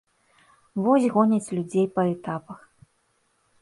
Вось 0.85 1.05
гоняць 1.17 1.53
людзей 1.59 1.87
па 2.01 2.09
этапах. 2.17 2.69